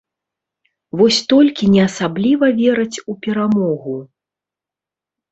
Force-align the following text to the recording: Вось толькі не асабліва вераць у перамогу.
Вось 0.99 1.17
толькі 1.33 1.67
не 1.73 1.81
асабліва 1.89 2.45
вераць 2.61 2.97
у 3.13 3.15
перамогу. 3.27 3.95